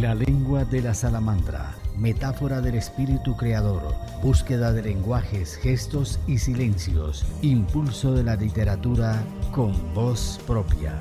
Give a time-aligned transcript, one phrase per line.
[0.00, 7.24] La lengua de la salamandra, metáfora del espíritu creador, búsqueda de lenguajes, gestos y silencios,
[7.40, 10.98] impulso de la literatura con voz propia.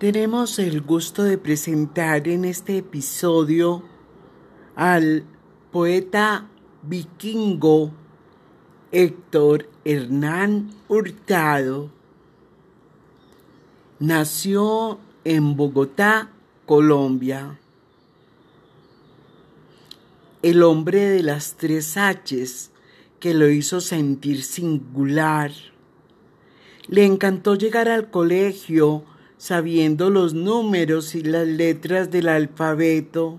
[0.00, 3.84] Tenemos el gusto de presentar en este episodio
[4.74, 5.22] al
[5.70, 6.48] poeta
[6.82, 7.92] vikingo
[8.90, 11.99] Héctor Hernán Hurtado.
[14.00, 16.30] Nació en Bogotá,
[16.64, 17.58] Colombia.
[20.40, 22.70] El hombre de las tres H's
[23.18, 25.52] que lo hizo sentir singular.
[26.88, 29.04] Le encantó llegar al colegio
[29.36, 33.38] sabiendo los números y las letras del alfabeto.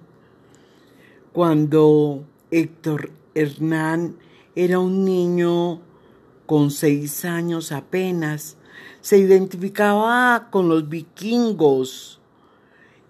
[1.33, 4.15] Cuando Héctor Hernán
[4.53, 5.81] era un niño
[6.45, 8.57] con seis años apenas,
[9.01, 12.19] se identificaba con los vikingos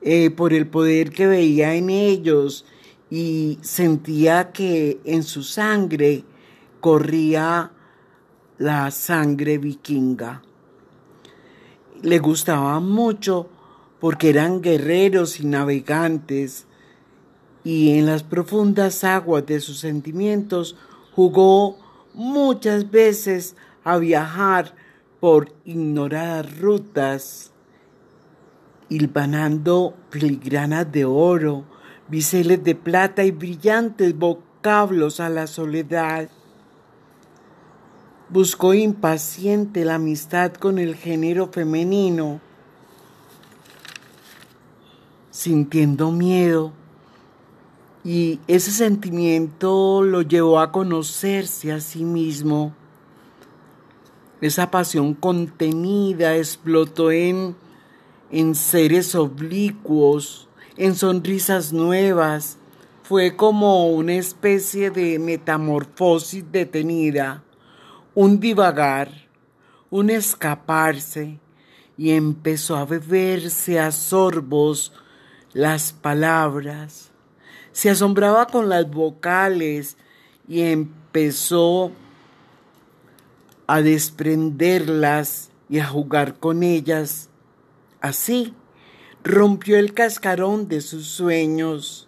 [0.02, 2.66] eh, por el poder que veía en ellos
[3.10, 6.24] y sentía que en su sangre
[6.80, 7.72] corría
[8.58, 10.42] la sangre vikinga.
[12.02, 13.50] Le gustaba mucho
[14.00, 16.66] porque eran guerreros y navegantes
[17.64, 20.76] y en las profundas aguas de sus sentimientos
[21.14, 21.78] jugó
[22.14, 24.74] muchas veces a viajar
[25.22, 27.52] por ignoradas rutas,
[28.90, 31.64] hilvanando filigranas de oro,
[32.08, 36.28] biseles de plata y brillantes vocablos a la soledad.
[38.30, 42.42] Buscó impaciente la amistad con el género femenino,
[45.30, 46.74] sintiendo miedo,
[48.04, 52.74] y ese sentimiento lo llevó a conocerse a sí mismo.
[54.42, 57.56] Esa pasión contenida explotó en,
[58.32, 62.58] en seres oblicuos, en sonrisas nuevas.
[63.04, 67.44] Fue como una especie de metamorfosis detenida
[68.14, 69.10] un divagar,
[69.90, 71.40] un escaparse,
[71.98, 74.92] y empezó a beberse a sorbos
[75.54, 77.12] las palabras.
[77.72, 79.98] Se asombraba con las vocales
[80.48, 81.92] y empezó
[83.68, 87.30] a desprenderlas y a jugar con ellas.
[88.02, 88.54] Así
[89.24, 92.08] rompió el cascarón de sus sueños.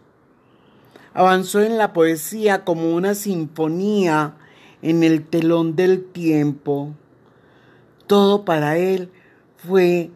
[1.13, 4.35] Avanzó en la poesía como una sinfonía
[4.81, 6.93] en el telón del tiempo.
[8.07, 9.09] Todo para él
[9.57, 10.11] fue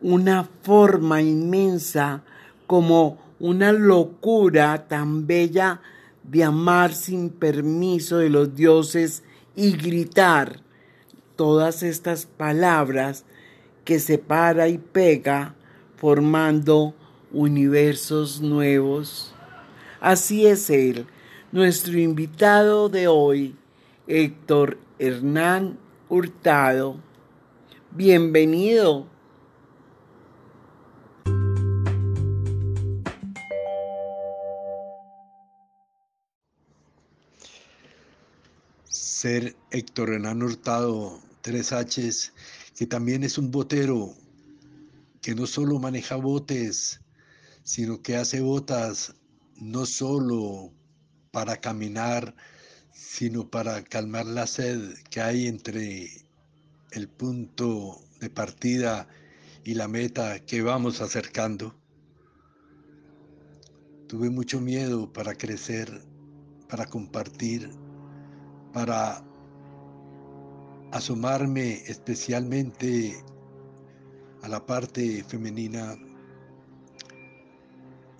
[0.00, 2.22] una forma inmensa,
[2.66, 5.80] como una locura tan bella
[6.22, 9.24] de amar sin permiso de los dioses
[9.56, 10.60] y gritar
[11.36, 13.24] todas estas palabras
[13.84, 15.54] que separa y pega
[15.96, 16.94] formando
[17.32, 19.34] universos nuevos.
[20.00, 21.06] Así es Él,
[21.52, 23.56] nuestro invitado de hoy,
[24.06, 25.78] Héctor Hernán
[26.08, 26.96] Hurtado.
[27.90, 29.11] Bienvenido.
[39.22, 42.32] Ser Héctor Hernán Hurtado, tres H's,
[42.74, 44.16] que también es un botero,
[45.20, 47.00] que no solo maneja botes,
[47.62, 49.14] sino que hace botas
[49.54, 50.72] no solo
[51.30, 52.34] para caminar,
[52.92, 56.26] sino para calmar la sed que hay entre
[56.90, 59.06] el punto de partida
[59.62, 61.76] y la meta que vamos acercando.
[64.08, 66.02] Tuve mucho miedo para crecer,
[66.68, 67.70] para compartir,
[68.72, 69.24] para
[70.92, 73.22] asomarme especialmente
[74.42, 75.96] a la parte femenina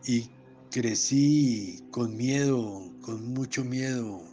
[0.06, 0.30] y
[0.70, 4.32] crecí con miedo, con mucho miedo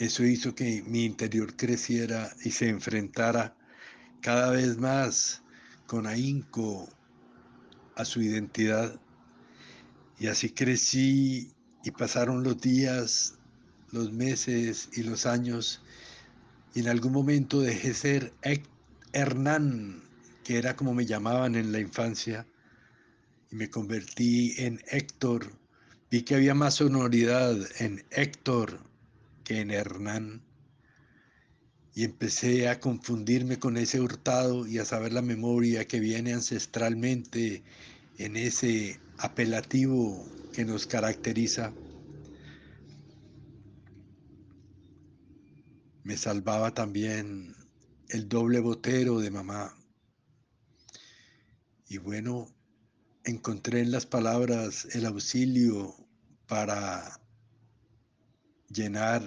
[0.00, 3.54] Eso hizo que mi interior creciera y se enfrentara
[4.22, 5.42] cada vez más
[5.86, 6.88] con ahínco
[7.96, 8.98] a su identidad.
[10.18, 11.52] Y así crecí
[11.84, 13.34] y pasaron los días,
[13.90, 15.82] los meses y los años.
[16.74, 18.32] Y en algún momento dejé ser
[19.12, 20.02] Hernán,
[20.44, 22.46] que era como me llamaban en la infancia,
[23.50, 25.52] y me convertí en Héctor.
[26.10, 28.90] Vi que había más sonoridad en Héctor
[29.50, 30.42] en Hernán.
[31.94, 37.62] Y empecé a confundirme con ese hurtado y a saber la memoria que viene ancestralmente
[38.18, 41.72] en ese apelativo que nos caracteriza.
[46.10, 47.54] me salvaba también
[48.08, 49.76] el doble botero de mamá.
[51.88, 52.48] Y bueno,
[53.24, 55.94] encontré en las palabras el auxilio
[56.48, 57.20] para
[58.68, 59.22] llenar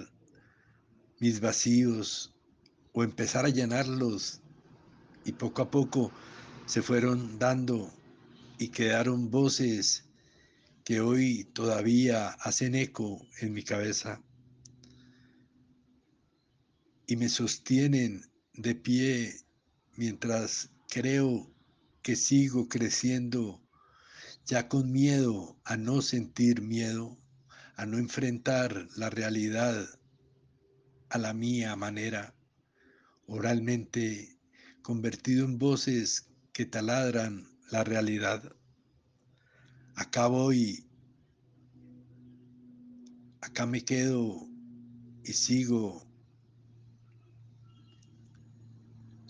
[1.21, 2.33] mis vacíos
[2.91, 4.41] o empezar a llenarlos
[5.23, 6.11] y poco a poco
[6.65, 7.93] se fueron dando
[8.63, 10.05] y quedaron voces
[10.85, 14.23] que hoy todavía hacen eco en mi cabeza
[17.05, 19.35] y me sostienen de pie
[19.97, 21.53] mientras creo
[22.01, 23.61] que sigo creciendo
[24.45, 27.17] ya con miedo a no sentir miedo,
[27.75, 29.85] a no enfrentar la realidad
[31.09, 32.33] a la mía manera,
[33.25, 34.39] oralmente
[34.81, 38.55] convertido en voces que taladran la realidad.
[39.95, 40.85] Acá voy,
[43.41, 44.47] acá me quedo
[45.23, 46.05] y sigo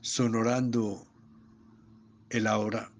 [0.01, 1.07] sonorando
[2.29, 2.91] el ahora.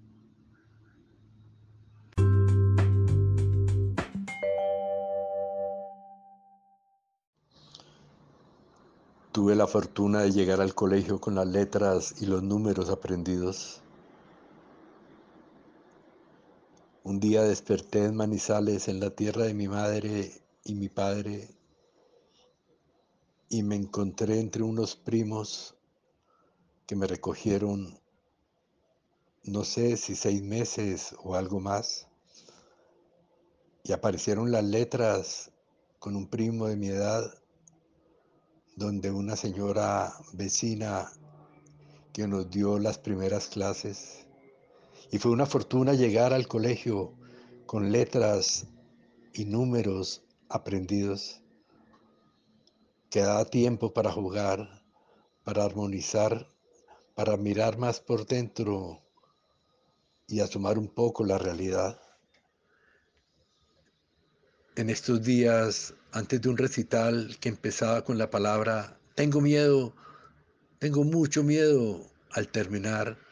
[9.34, 13.83] Tuve la fortuna de llegar al colegio con las letras y los números aprendidos.
[17.06, 21.50] Un día desperté en Manizales, en la tierra de mi madre y mi padre,
[23.50, 25.76] y me encontré entre unos primos
[26.88, 28.00] que me recogieron,
[29.44, 32.08] no sé si seis meses o algo más,
[33.84, 35.52] y aparecieron las letras
[36.00, 37.38] con un primo de mi edad
[38.78, 41.12] donde una señora vecina
[42.14, 44.23] que nos dio las primeras clases
[45.14, 47.14] y fue una fortuna llegar al colegio
[47.68, 48.66] con letras
[49.32, 51.40] y números aprendidos.
[53.12, 54.84] Quedaba tiempo para jugar,
[55.44, 56.48] para armonizar,
[57.14, 59.04] para mirar más por dentro
[60.26, 62.02] y asomar un poco la realidad.
[64.76, 69.94] En estos días antes de un recital que empezaba con la palabra, tengo miedo,
[70.80, 72.02] tengo mucho miedo,
[72.32, 73.23] al terminar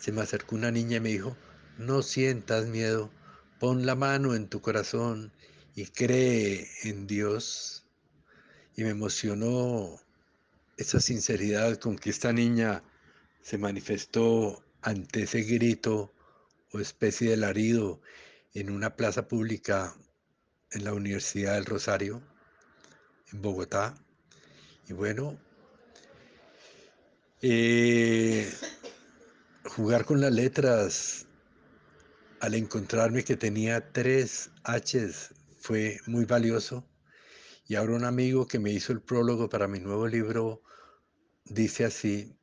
[0.00, 1.36] se me acercó una niña y me dijo,
[1.78, 3.10] no sientas miedo,
[3.58, 5.30] pon la mano en tu corazón
[5.76, 7.84] y cree en Dios.
[8.76, 10.00] Y me emocionó
[10.78, 12.82] esa sinceridad con que esta niña
[13.42, 16.12] se manifestó ante ese grito
[16.72, 18.00] o especie de alarido
[18.54, 19.94] en una plaza pública
[20.72, 22.22] en la Universidad del Rosario,
[23.32, 23.94] en Bogotá.
[24.88, 25.38] Y bueno,
[27.42, 28.50] eh,
[29.80, 31.26] jugar con las letras
[32.40, 36.86] al encontrarme que tenía tres H's fue muy valioso.
[37.66, 40.62] Y ahora un amigo que me hizo el prólogo para mi nuevo libro
[41.46, 42.38] dice así,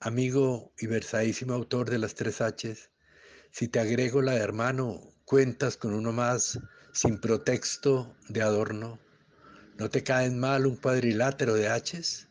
[0.00, 2.90] amigo y versadísimo autor de las tres H's,
[3.50, 6.58] si te agrego la de hermano, cuentas con uno más
[6.92, 9.00] sin pretexto de adorno.
[9.78, 12.28] ¿No te caen mal un cuadrilátero de H's?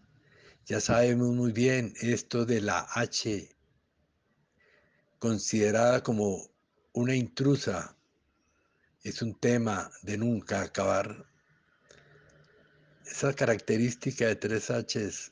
[0.68, 3.50] Ya sabemos muy bien esto de la H,
[5.22, 6.50] considerada como
[6.94, 7.96] una intrusa,
[9.04, 11.28] es un tema de nunca acabar.
[13.06, 15.32] Esa característica de tres H's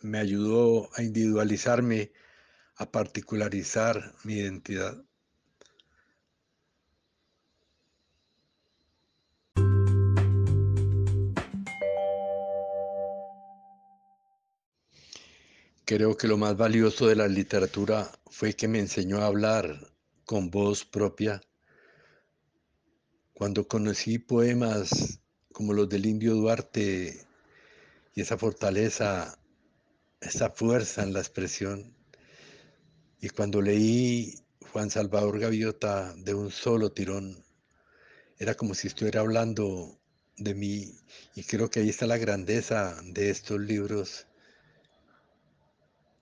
[0.00, 2.10] me ayudó a individualizarme,
[2.76, 5.04] a particularizar mi identidad.
[15.86, 19.92] Creo que lo más valioso de la literatura fue que me enseñó a hablar
[20.24, 21.42] con voz propia.
[23.34, 25.20] Cuando conocí poemas
[25.52, 27.26] como los del indio Duarte
[28.14, 29.38] y esa fortaleza,
[30.22, 31.94] esa fuerza en la expresión,
[33.20, 34.40] y cuando leí
[34.72, 37.44] Juan Salvador Gaviota de un solo tirón,
[38.38, 40.00] era como si estuviera hablando
[40.38, 40.96] de mí,
[41.34, 44.26] y creo que ahí está la grandeza de estos libros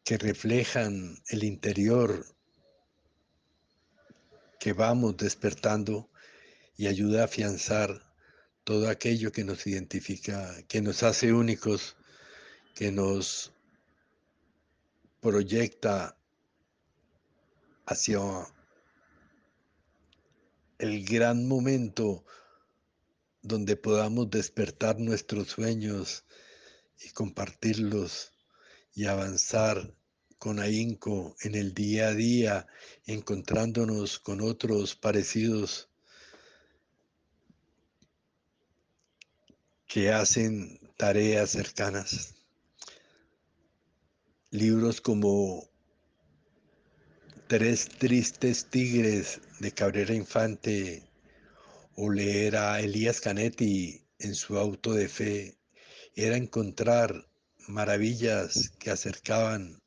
[0.05, 2.27] que reflejan el interior
[4.59, 6.11] que vamos despertando
[6.77, 8.03] y ayuda a afianzar
[8.65, 11.97] todo aquello que nos identifica, que nos hace únicos,
[12.75, 13.53] que nos
[15.21, 16.17] proyecta
[17.87, 18.21] hacia
[20.79, 22.25] el gran momento
[23.43, 26.25] donde podamos despertar nuestros sueños
[27.01, 28.32] y compartirlos
[28.95, 29.95] y avanzar
[30.39, 32.67] con ahínco en el día a día,
[33.07, 35.89] encontrándonos con otros parecidos
[39.87, 42.35] que hacen tareas cercanas.
[44.51, 45.71] Libros como
[47.53, 51.03] Tres tristes tigres de Cabrera Infante
[51.97, 55.59] o leer a Elías Canetti en su auto de fe
[56.15, 57.29] era encontrar
[57.69, 59.83] maravillas que acercaban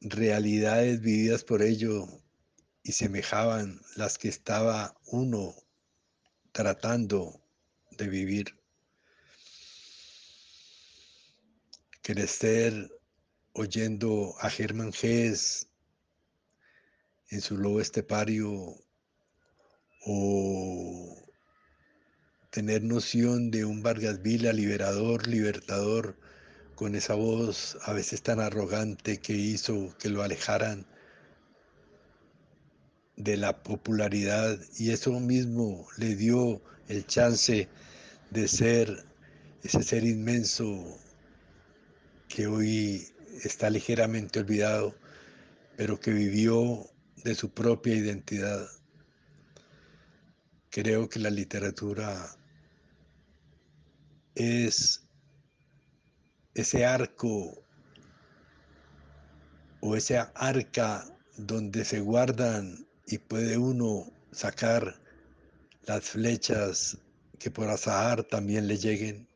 [0.00, 2.06] realidades vividas por ello
[2.82, 5.54] y semejaban las que estaba uno
[6.52, 7.40] tratando
[7.98, 8.58] de vivir.
[12.02, 12.90] Crecer
[13.52, 15.68] oyendo a Germán Gess
[17.30, 18.74] en su lobo estepario
[20.06, 21.27] o
[22.50, 26.16] tener noción de un Vargas Vila liberador, libertador,
[26.74, 30.86] con esa voz a veces tan arrogante que hizo que lo alejaran
[33.16, 37.68] de la popularidad y eso mismo le dio el chance
[38.30, 39.04] de ser
[39.64, 40.98] ese ser inmenso
[42.28, 43.08] que hoy
[43.42, 44.94] está ligeramente olvidado,
[45.76, 46.88] pero que vivió
[47.24, 48.68] de su propia identidad.
[50.70, 52.36] Creo que la literatura
[54.34, 55.08] es
[56.54, 57.64] ese arco
[59.80, 61.04] o esa arca
[61.36, 65.00] donde se guardan y puede uno sacar
[65.86, 66.98] las flechas
[67.38, 69.27] que por azahar también le lleguen.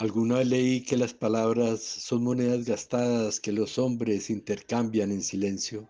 [0.00, 5.88] Alguna vez leí que las palabras son monedas gastadas que los hombres intercambian en silencio.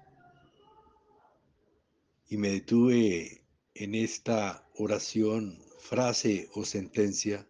[2.27, 7.47] Y me detuve en esta oración, frase o sentencia,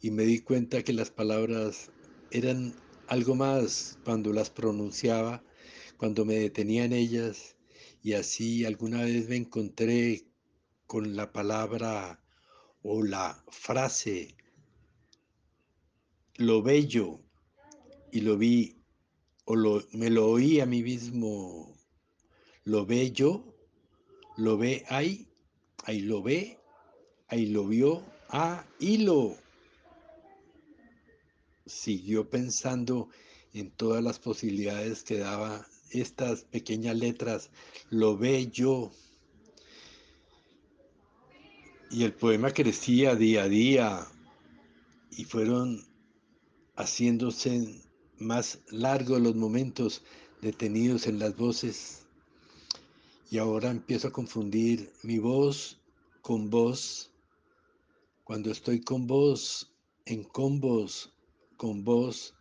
[0.00, 1.90] y me di cuenta que las palabras
[2.30, 2.74] eran
[3.06, 5.44] algo más cuando las pronunciaba,
[5.98, 7.56] cuando me detenía en ellas,
[8.02, 10.24] y así alguna vez me encontré
[10.86, 12.24] con la palabra
[12.80, 14.34] o la frase
[16.38, 17.20] lo bello
[18.12, 18.76] y lo vi,
[19.44, 21.76] o lo, me lo oí a mí mismo,
[22.64, 23.54] lo bello,
[24.36, 25.28] lo ve ahí,
[25.84, 26.58] ahí lo ve,
[27.28, 29.36] ahí lo vio, ah, y lo
[31.66, 33.08] siguió pensando
[33.52, 37.50] en todas las posibilidades que daba estas pequeñas letras,
[37.90, 38.92] lo yo.
[41.90, 44.06] Y el poema crecía día a día
[45.10, 45.86] y fueron
[46.76, 47.82] haciéndose
[48.18, 50.02] más largos los momentos
[50.40, 52.06] detenidos en las voces.
[53.30, 55.80] Y ahora empiezo a confundir mi voz
[56.20, 57.10] con vos.
[58.24, 59.72] Cuando estoy con vos,
[60.04, 61.12] en combos,
[61.56, 62.34] con vos,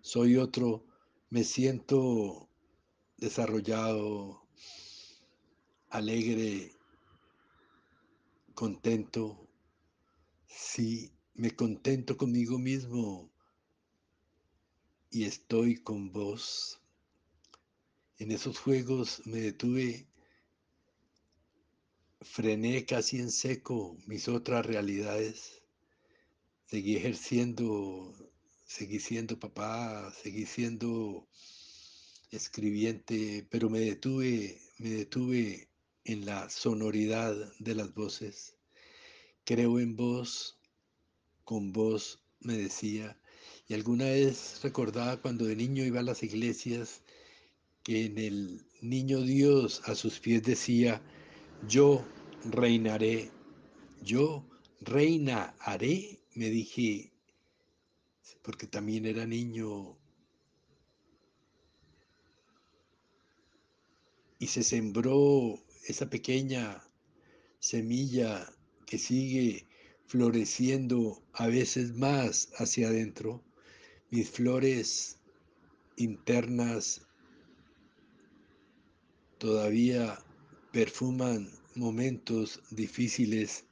[0.00, 0.84] soy otro,
[1.30, 2.48] me siento
[3.16, 4.46] desarrollado,
[5.90, 6.72] alegre,
[8.54, 9.48] contento.
[10.46, 13.31] Sí, me contento conmigo mismo
[15.12, 16.80] y estoy con vos.
[18.18, 20.06] En esos juegos me detuve,
[22.22, 25.62] frené casi en seco mis otras realidades,
[26.66, 28.14] seguí ejerciendo,
[28.64, 31.28] seguí siendo papá, seguí siendo
[32.30, 35.68] escribiente, pero me detuve, me detuve
[36.04, 38.56] en la sonoridad de las voces.
[39.44, 40.58] Creo en vos,
[41.44, 43.20] con vos, me decía,
[43.74, 47.02] alguna vez recordaba cuando de niño iba a las iglesias
[47.82, 51.00] que en el niño Dios a sus pies decía,
[51.68, 52.04] yo
[52.44, 53.30] reinaré,
[54.02, 54.44] yo
[54.80, 57.12] reina haré, me dije,
[58.42, 59.96] porque también era niño.
[64.38, 66.82] Y se sembró esa pequeña
[67.60, 68.52] semilla
[68.86, 69.68] que sigue
[70.06, 73.42] floreciendo a veces más hacia adentro
[74.12, 75.18] mis flores
[75.96, 77.00] internas
[79.38, 80.22] todavía
[80.70, 83.64] perfuman momentos difíciles.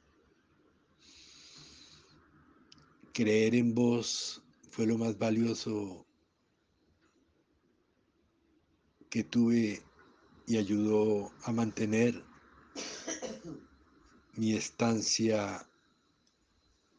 [3.13, 6.07] Creer en vos fue lo más valioso
[9.11, 9.83] que tuve
[10.47, 12.25] y ayudó a mantener
[14.33, 15.69] mi estancia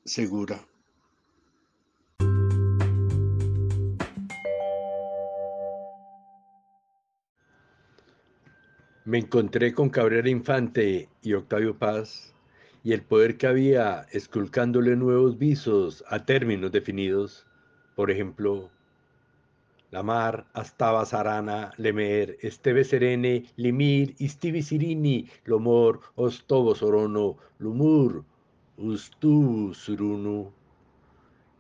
[0.05, 0.65] segura.
[9.05, 12.33] Me encontré con Cabrera Infante y Octavio Paz
[12.85, 17.45] y el poder que había esculcándole nuevos visos a términos definidos,
[17.97, 18.71] por ejemplo,
[19.91, 28.25] La mar, astaba sarana, lemer, esteve serene, limir, istivi sirini, lomor, ostobo sorono, lumur,
[28.77, 30.53] ustubu surunu.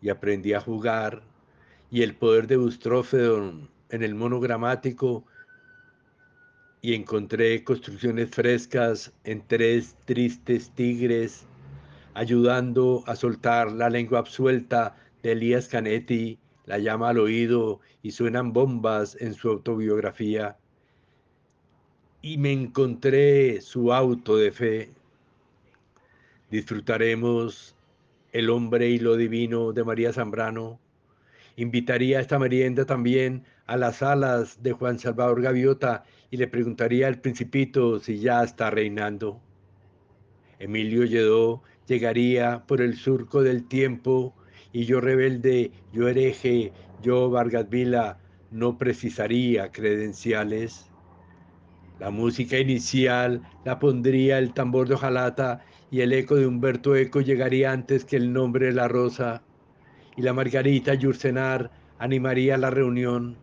[0.01, 1.23] Y aprendí a jugar,
[1.91, 5.25] y el poder de Bustrófedon en el monogramático,
[6.85, 11.47] y encontré construcciones frescas en tres tristes tigres,
[12.13, 18.53] ayudando a soltar la lengua absuelta de Elías Canetti, la llama al oído y suenan
[18.53, 20.59] bombas en su autobiografía.
[22.21, 24.91] Y me encontré su auto de fe.
[26.51, 27.77] Disfrutaremos
[28.33, 30.82] El hombre y lo divino de María Zambrano.
[31.57, 37.07] Invitaría a esta merienda también a las alas de Juan Salvador Gaviota y le preguntaría
[37.07, 39.41] al principito si ya está reinando.
[40.59, 44.35] Emilio Lledó llegaría por el surco del tiempo
[44.73, 48.19] y yo rebelde, yo hereje, yo Vargas Vila,
[48.51, 50.91] no precisaría credenciales.
[51.99, 57.21] La música inicial la pondría el tambor de hojalata y el eco de Humberto Eco
[57.21, 59.43] llegaría antes que el nombre de la rosa.
[60.17, 63.37] Y la Margarita Yurcenar animaría la reunión.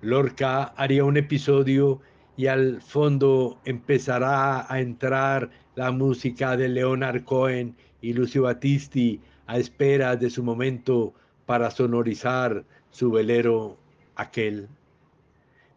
[0.00, 2.00] Lorca haría un episodio
[2.36, 9.58] y al fondo empezará a entrar la música de Leonard Cohen y Lucio Battisti a
[9.58, 11.14] espera de su momento
[11.46, 13.76] para sonorizar su velero
[14.16, 14.68] aquel.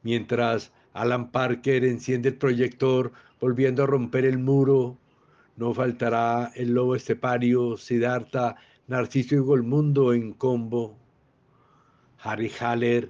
[0.04, 4.98] Mientras Alan Parker enciende el proyector volviendo a romper el muro,
[5.58, 8.56] no faltará el lobo estepario, Siddhartha,
[8.88, 10.98] Narciso y Golmundo en combo.
[12.20, 13.10] Harry Haller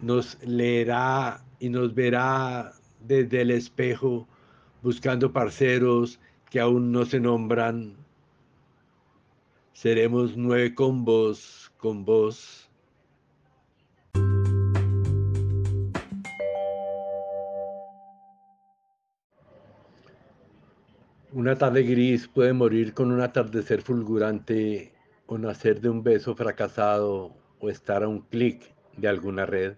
[0.00, 4.28] nos leerá y nos verá desde el espejo
[4.82, 6.20] buscando parceros
[6.50, 8.02] que aún no se nombran
[9.82, 12.70] Seremos nueve con vos, con vos.
[21.34, 24.92] Una tarde gris puede morir con un atardecer fulgurante
[25.26, 29.76] o nacer de un beso fracasado o estar a un clic de alguna red.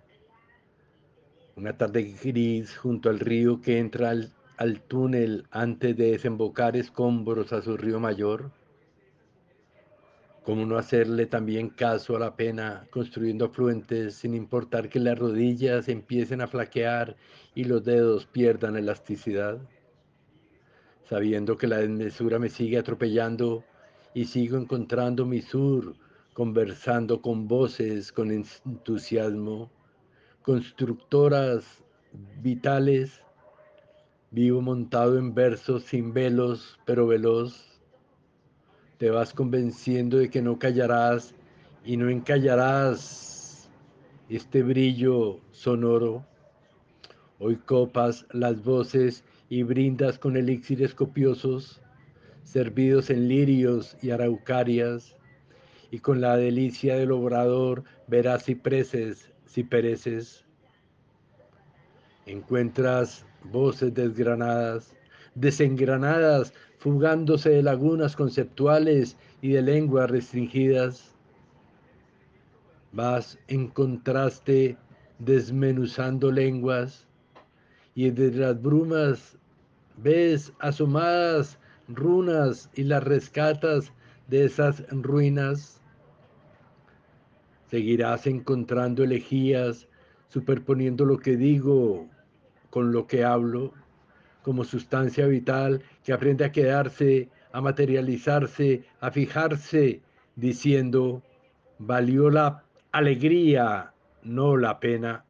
[1.54, 4.10] Una tarde gris junto al río que entra
[4.56, 8.50] al, túnel antes de desembocar escombros a su río mayor
[10.42, 15.88] ¿Cómo no hacerle también caso a la pena, construyendo afluentes sin importar que las rodillas
[15.88, 17.16] empiecen a flaquear
[17.54, 19.58] y los dedos pierdan elasticidad?
[21.08, 23.64] Sabiendo que la desmesura me sigue atropellando
[24.14, 25.94] y sigo encontrando mi sur,
[26.32, 29.70] conversando con voces, con entusiasmo,
[30.42, 31.64] constructoras
[32.40, 33.20] vitales,
[34.30, 37.74] vivo montado en versos sin velos, pero veloz
[38.98, 41.34] te vas convenciendo de que no callarás
[41.84, 43.68] y no encallarás
[44.28, 46.24] este brillo sonoro.
[47.38, 51.80] Hoy copas las voces y brindas con elixires copiosos,
[52.42, 55.16] servidos en lirios y araucarias,
[55.90, 60.44] y con la delicia del obrador verás si preces, si pereces.
[62.26, 64.94] Encuentras voces desgranadas,
[65.34, 71.14] desengranadas fugándose de lagunas conceptuales y de lenguas restringidas.
[72.92, 74.76] Vas en contraste
[75.18, 77.06] desmenuzando lenguas
[77.94, 79.38] y desde las brumas
[79.96, 83.92] ves asomadas runas y las rescatas
[84.28, 85.80] de esas ruinas.
[87.70, 89.88] Seguirás encontrando elegías,
[90.28, 92.08] superponiendo lo que digo
[92.70, 93.72] con lo que hablo
[94.44, 100.02] como sustancia vital que aprende a quedarse, a materializarse, a fijarse,
[100.36, 101.22] diciendo,
[101.78, 105.23] valió la alegría, no la pena.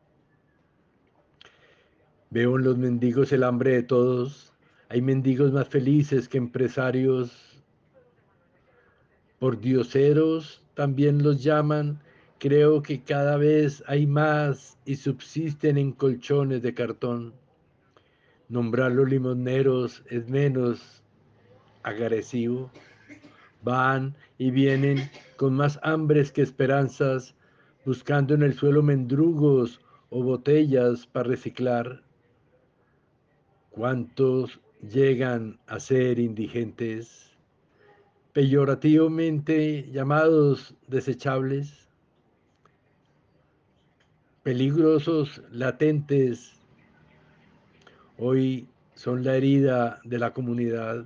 [2.35, 4.53] Veo en los mendigos el hambre de todos.
[4.89, 7.63] Hay mendigos más felices que empresarios.
[9.39, 12.01] Por dioseros también los llaman.
[12.41, 17.35] Creo que cada vez hay más y subsisten en colchones de cartón.
[18.49, 21.05] Nombrar los limoneros es menos
[21.85, 22.69] agresivo.
[23.63, 27.37] Van y vienen con más hambres que esperanzas,
[27.87, 32.04] buscando en el suelo mendrugos o botellas para reciclar.
[33.75, 37.33] ¿Cuántos llegan a ser indigentes,
[38.33, 41.89] peyorativamente llamados desechables,
[44.45, 46.53] peligrosos, latentes,
[48.17, 51.05] hoy son la herida de la comunidad.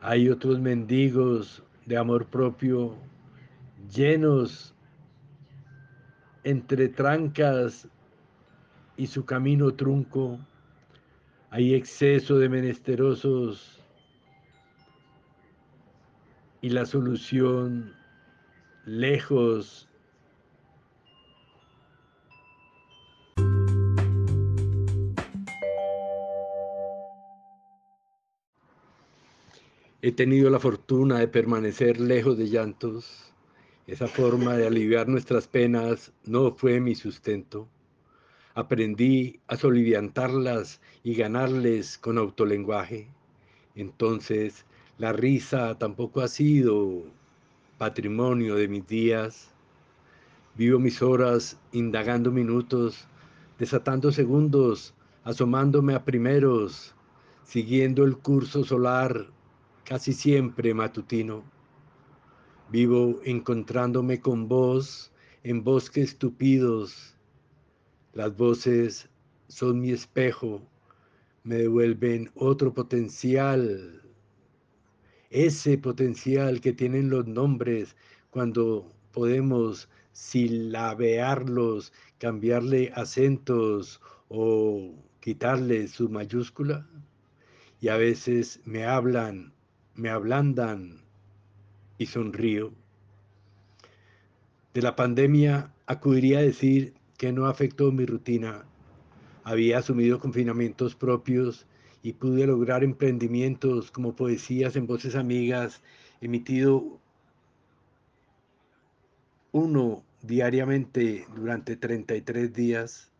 [0.00, 2.96] Hay otros mendigos de amor propio
[3.94, 4.74] llenos
[6.42, 7.86] entre trancas
[8.96, 10.38] y su camino trunco,
[11.50, 13.80] hay exceso de menesterosos
[16.60, 17.94] y la solución
[18.84, 19.88] lejos
[30.00, 33.32] He tenido la fortuna de permanecer lejos de llantos.
[33.88, 37.68] Esa forma de aliviar nuestras penas no fue mi sustento.
[38.58, 43.06] Aprendí a soliviantarlas y ganarles con autolenguaje.
[43.76, 44.66] Entonces,
[44.98, 47.04] la risa tampoco ha sido
[47.78, 49.54] patrimonio de mis días.
[50.56, 53.06] Vivo mis horas indagando minutos,
[53.60, 54.92] desatando segundos,
[55.22, 56.96] asomándome a primeros,
[57.44, 59.28] siguiendo el curso solar
[59.84, 61.44] casi siempre matutino.
[62.72, 65.12] Vivo encontrándome con vos
[65.44, 67.14] en bosques tupidos.
[68.18, 69.08] Las voces
[69.46, 70.60] son mi espejo,
[71.44, 74.02] me devuelven otro potencial,
[75.30, 77.94] ese potencial que tienen los nombres
[78.30, 86.88] cuando podemos silabearlos, cambiarle acentos o quitarle su mayúscula.
[87.80, 89.52] Y a veces me hablan
[89.94, 91.02] me ablandan
[91.98, 92.72] y sonrío.
[94.74, 98.64] De la pandemia acudiría a decir que no afectó mi rutina.
[99.44, 101.66] Había asumido confinamientos propios
[102.02, 105.82] y pude lograr emprendimientos como poesías en voces amigas,
[106.22, 106.98] emitido
[109.52, 113.10] uno diariamente durante 33 días,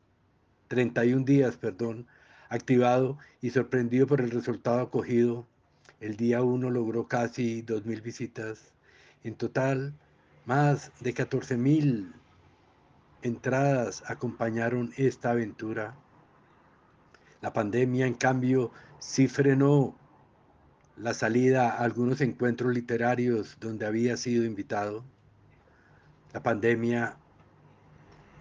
[0.68, 2.06] 31 días, perdón,
[2.48, 5.46] activado y sorprendido por el resultado acogido
[6.00, 8.72] el día 1 logró casi 2.000 visitas.
[9.24, 9.94] En total,
[10.46, 12.12] más de 14.000
[13.22, 15.94] entradas acompañaron esta aventura.
[17.40, 19.96] La pandemia, en cambio, sí frenó
[20.96, 25.04] la salida a algunos encuentros literarios donde había sido invitado.
[26.32, 27.16] La pandemia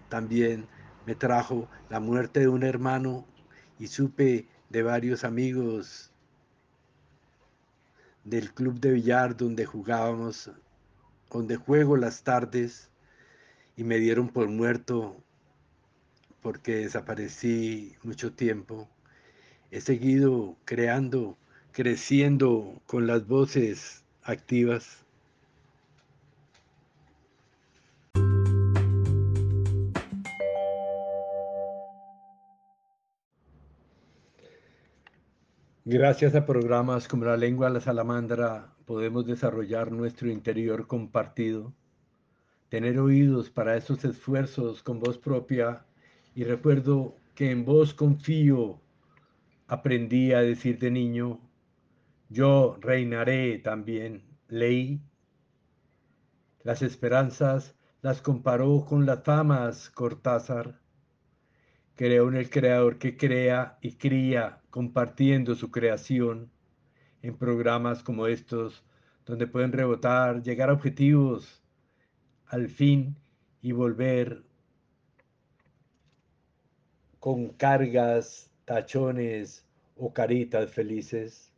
[0.08, 0.66] también
[1.06, 3.24] me trajo la muerte de un hermano
[3.78, 6.12] y supe de varios amigos
[8.24, 10.50] del club de billar donde jugábamos,
[11.30, 12.90] donde juego las tardes
[13.78, 15.16] y me dieron por muerto
[16.42, 18.88] porque desaparecí mucho tiempo.
[19.70, 21.38] He seguido creando,
[21.72, 25.06] creciendo con las voces activas
[35.90, 41.72] Gracias a programas como La lengua de la salamandra podemos desarrollar nuestro interior compartido,
[42.68, 45.84] tener oídos para esos esfuerzos con voz propia
[46.34, 48.80] y recuerdo que en vos confío
[49.66, 51.40] aprendí a decir de niño,
[52.28, 55.00] yo reinaré también, leí.
[56.62, 60.80] Las esperanzas las comparó con las famas Cortázar.
[61.94, 66.50] Creo en el creador que crea y cría compartiendo su creación
[67.22, 68.84] en programas como estos,
[69.26, 71.62] donde pueden rebotar, llegar a objetivos
[72.48, 73.16] al fin
[73.60, 74.42] y volver
[77.20, 81.52] con cargas, tachones o caritas felices.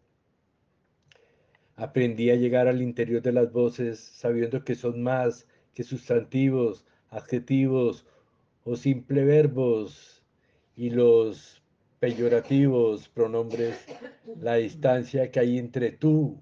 [1.77, 8.07] Aprendí a llegar al interior de las voces sabiendo que son más que sustantivos, adjetivos
[8.65, 10.23] o simple verbos
[10.77, 11.63] y los
[12.01, 13.85] peyorativos, pronombres,
[14.41, 16.41] la distancia que hay entre tú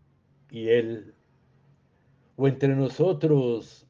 [0.51, 1.15] y él,
[2.37, 3.88] o entre nosotros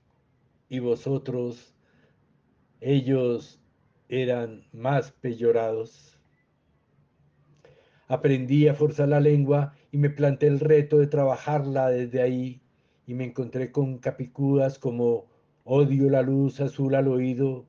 [0.68, 1.74] y vosotros,
[2.81, 3.61] ellos
[4.09, 6.18] eran más peyorados.
[8.07, 12.62] Aprendí a forzar la lengua y me planté el reto de trabajarla desde ahí
[13.07, 15.26] y me encontré con capicudas como
[15.64, 17.66] odio la luz azul al oído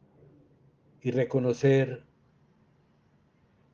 [1.02, 2.06] y reconocer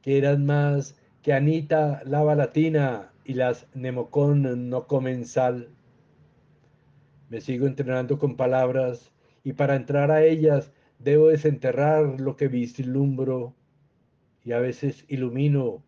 [0.01, 5.69] que eran más que Anita lava latina y las Nemocon no comen sal.
[7.29, 9.11] Me sigo entrenando con palabras
[9.45, 13.53] y para entrar a ellas debo desenterrar lo que vislumbro
[14.43, 15.83] y a veces ilumino,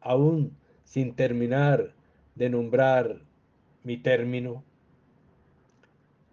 [0.00, 1.94] aún sin terminar
[2.36, 3.20] de nombrar
[3.82, 4.64] mi término.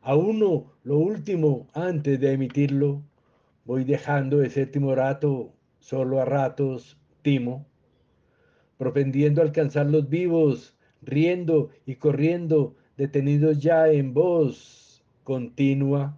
[0.04, 3.02] A uno, lo último, antes de emitirlo,
[3.66, 7.66] voy dejando el séptimo rato solo a ratos timo,
[8.78, 14.81] propendiendo alcanzar los vivos, riendo y corriendo, detenidos ya en voz
[15.24, 16.18] continua.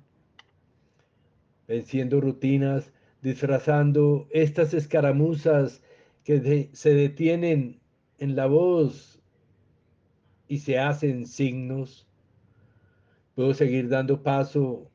[1.68, 5.82] venciendo rutinas, disfrazando estas escaramuzas
[6.24, 7.80] que se detienen
[8.20, 9.22] en la voz
[10.48, 12.08] y se hacen signos.
[13.36, 14.92] Puedo seguir dando paso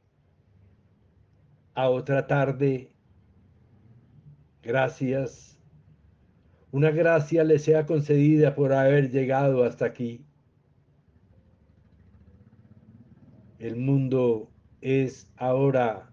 [1.74, 2.92] a otra tarde.
[4.62, 5.58] Gracias.
[6.70, 10.24] Una gracia le sea concedida por haber llegado hasta aquí.
[13.58, 16.12] El mundo es ahora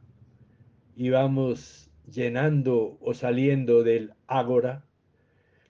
[0.96, 4.84] y vamos llenando o saliendo del ágora.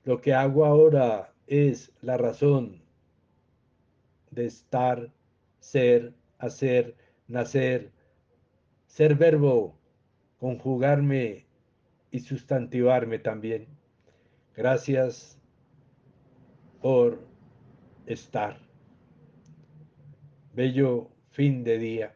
[0.05, 2.81] Lo que hago ahora es la razón
[4.31, 5.11] de estar,
[5.59, 6.95] ser, hacer,
[7.27, 7.91] nacer,
[8.85, 9.77] ser verbo,
[10.39, 11.45] conjugarme
[12.09, 13.67] y sustantivarme también.
[14.55, 15.38] Gracias
[16.81, 17.19] por
[18.05, 18.57] estar.
[20.53, 22.15] Bello fin de día.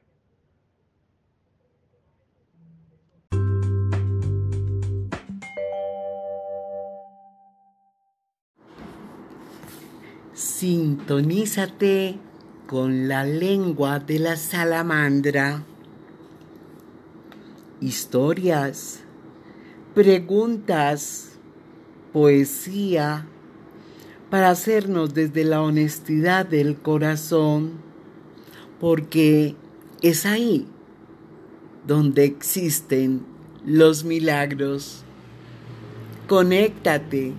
[10.34, 12.18] Sintonízate
[12.66, 15.64] con la lengua de la salamandra.
[17.82, 19.02] Historias,
[19.94, 21.32] preguntas,
[22.14, 23.28] poesía,
[24.30, 27.89] para hacernos desde la honestidad del corazón,
[28.80, 29.56] porque
[30.02, 30.66] es ahí
[31.86, 33.24] donde existen
[33.66, 35.04] los milagros.
[36.28, 37.34] Conéctate